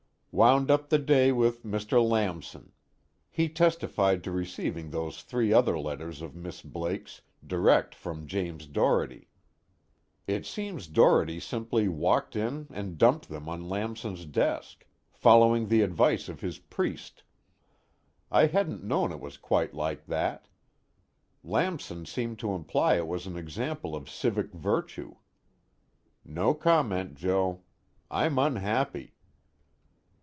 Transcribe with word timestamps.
Wound 0.33 0.71
up 0.71 0.87
the 0.87 0.97
day 0.97 1.33
with 1.33 1.63
Mr. 1.63 2.01
Lamson; 2.01 2.71
he 3.29 3.49
testified 3.49 4.23
to 4.23 4.31
receiving 4.31 4.89
those 4.89 5.21
three 5.23 5.51
other 5.51 5.77
letters 5.77 6.21
of 6.21 6.37
Miss 6.37 6.61
Blake's, 6.61 7.21
direct 7.45 7.93
from 7.93 8.27
James 8.27 8.65
Doherty. 8.65 9.27
It 10.27 10.45
seems 10.45 10.87
Doherty 10.87 11.41
simply 11.41 11.89
walked 11.89 12.37
in 12.37 12.67
and 12.71 12.97
dumped 12.97 13.27
them 13.27 13.49
on 13.49 13.67
Lamson's 13.67 14.23
desk, 14.25 14.87
following 15.11 15.67
the 15.67 15.81
advice 15.81 16.29
of 16.29 16.39
his 16.39 16.59
priest. 16.59 17.23
I 18.31 18.45
hadn't 18.45 18.85
known 18.85 19.11
it 19.11 19.19
was 19.19 19.35
quite 19.35 19.73
like 19.73 20.05
that. 20.05 20.47
Lamson 21.43 22.05
seemed 22.05 22.39
to 22.39 22.53
imply 22.53 22.95
it 22.95 23.05
was 23.05 23.27
an 23.27 23.35
example 23.35 23.97
of 23.97 24.09
civic 24.09 24.53
virtue. 24.53 25.17
No 26.23 26.53
comment, 26.53 27.15
Joe. 27.15 27.63
I'm 28.09 28.39
unhappy. 28.39 29.15